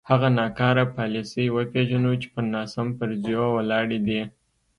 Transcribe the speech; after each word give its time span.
هغه 0.09 0.27
ناکاره 0.39 0.85
پالیسۍ 0.95 1.45
وپېژنو 1.51 2.11
چې 2.21 2.27
پر 2.33 2.43
ناسم 2.53 2.87
فرضیو 2.97 3.43
ولاړې 3.57 3.99
دي. 4.07 4.21